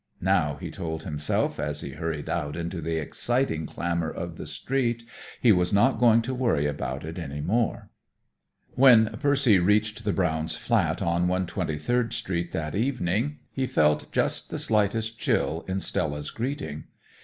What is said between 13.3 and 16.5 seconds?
he felt just the slightest chill in Stella's